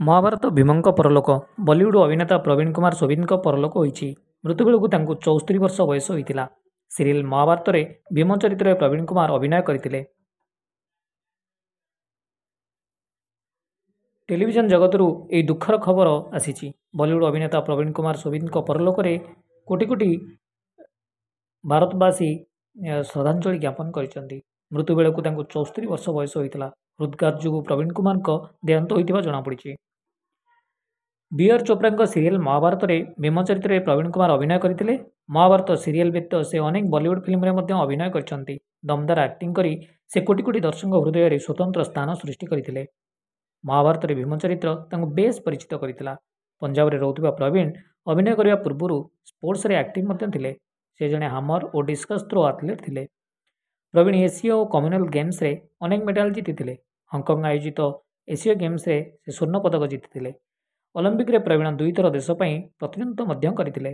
[0.00, 1.34] ମହାଭାରତ ଭୀମଙ୍କ ପରଲୋକ
[1.68, 4.08] ବଲିଉଡ୍ ଅଭିନେତା ପ୍ରବୀଣ କୁମାର ସୋଭିଙ୍କ ପରଲୋକ ହୋଇଛି।
[4.44, 6.44] ମୃତ୍ୟୁବେଳକୁ ତାଙ୍କୁ ଚଉସ୍ତରୀ ବର୍ଷ ବୟସ ହୋଇଥିଲା।
[6.90, 7.82] ସିରିଏଲ୍ ମହାଭାରତରେ
[8.14, 10.00] ଭୀମ ଚରିତ୍ରରେ ପ୍ରବୀଣ କୁମାର ଅଭିନୟ କରିଥିଲେ।
[14.28, 16.08] ଟେଲିଭିଜନ ଜଗତରୁ ଏହି ଦୁଃଖର ଖବର
[16.38, 16.66] ଆସିଛି।
[16.98, 19.14] ବଲିଉଡ୍ ଅଭିନେତା ପ୍ରବୀଣ କୁମାର ସୋଭିଙ୍କ ପରଲୋକରେ
[19.68, 20.10] କୋଟି କୋଟି
[21.64, 22.30] ଭାରତବାସୀ
[23.08, 24.38] ଶ୍ରଦ୍ଧାଞ୍ଜଳି ଜ୍ଞାପନ କରିଛନ୍ତି।
[24.72, 26.68] ମୃତ୍ୟୁବେଳକୁ ତାଙ୍କୁ ଚଉସ୍ତରୀ ବର୍ଷ ବୟସ ହୋଇଥିଲା।
[27.00, 28.28] ହୃଦ୍ଘାତ ଯୋଗୁଁ ପ୍ରବୀଣ କୁମାରଙ୍କ
[28.66, 29.70] ଦେହାନ୍ତ ହୋଇଥିବା ଜଣାପଡ଼ିଛି।
[31.32, 34.94] ବିଆର୍ ଚୋପ୍ରାଙ୍କ ସିରିଏଲ୍ ମହାଭାରତରେ ଭୀମ ଚରିତ୍ରରେ ପ୍ରବୀଣ କୁମାର ଅଭିନୟ କରିଥିଲେ।
[35.34, 38.54] ମହାଭାରତ ସିରିଏଲ୍ ବ୍ୟତୀତ ସେ ଅନେକ ବଲିଉଡ୍ ଫିଲ୍ମରେ ମଧ୍ୟ ଅଭିନୟ କରିଛନ୍ତି।
[38.88, 39.72] ଦମଦାର ଆକ୍ଟିଂ କରି
[40.12, 42.82] ସେ କୋଟି କୋଟି ଦର୍ଶକଙ୍କ ହୃଦୟରେ ସ୍ୱତନ୍ତ୍ର ସ୍ଥାନ ସୃଷ୍ଟି କରିଥିଲେ।
[43.64, 46.12] ମହାଭାରତରେ ଭୀମ ଚରିତ୍ର ତାଙ୍କୁ ବେଶ୍ ପରିଚିତ କରିଥିଲା।
[46.62, 47.66] ପଞ୍ଜାବରେ ରହୁଥିବା ପ୍ରବୀଣ
[48.12, 48.96] ଅଭିନୟ କରିବା ପୂର୍ବରୁ
[49.28, 50.50] ସ୍ପୋର୍ଟସରେ ଆକ୍ଟିଭ୍ ମଧ୍ୟ ଥିଲେ।
[51.00, 53.02] ସେ ଜଣେ ହାମର ଓ ଡିସ୍କସ୍ ଥ୍ରୋ ଆଥଲେଟ୍ ଥିଲେ।
[53.94, 55.52] ପ୍ରବୀଣ ଏସୀୟ ଓ କମନୱେଲ୍ଥ ଗେମ୍ସରେ
[55.84, 56.74] ଅନେକ ମେଡାଲ ଜିତିଥିଲେ।
[57.12, 57.80] ହଂକଂ ଆୟୋଜିତ
[58.28, 60.30] ଏସୀୟ ଗେମ୍ସରେ ସେ ସ୍ୱର୍ଣ୍ଣ ପଦକ ଜିତିଥିଲେ।
[60.94, 63.90] ଅଲିମ୍ପିକ୍ସରେ ପ୍ରବୀଣ ଦୁଇ ଥର ଦେଶ ପାଇଁ ପ୍ରତିନିଧିତ୍ୱ ମଧ୍ୟ କରିଥିଲେ।